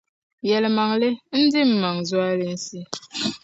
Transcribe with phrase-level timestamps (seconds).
[0.47, 1.09] Yɛlimaŋli
[1.41, 2.79] ndi n-maŋ zualinsi.